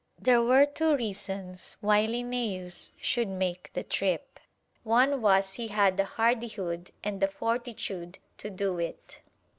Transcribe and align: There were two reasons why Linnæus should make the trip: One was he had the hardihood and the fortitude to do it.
There 0.19 0.41
were 0.41 0.65
two 0.65 0.97
reasons 0.97 1.77
why 1.79 2.07
Linnæus 2.07 2.89
should 2.99 3.27
make 3.27 3.69
the 3.73 3.83
trip: 3.83 4.39
One 4.81 5.21
was 5.21 5.53
he 5.53 5.67
had 5.67 5.95
the 5.97 6.05
hardihood 6.05 6.89
and 7.03 7.21
the 7.21 7.27
fortitude 7.27 8.17
to 8.39 8.49
do 8.49 8.79
it. 8.79 9.21